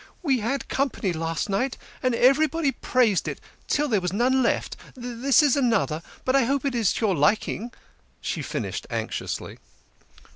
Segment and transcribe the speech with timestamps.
[0.23, 4.75] "We had company last night, and everybody praised it till none was left.
[4.95, 7.71] This is another, but I hope it is to your liking,"
[8.19, 9.59] she finished anxiously.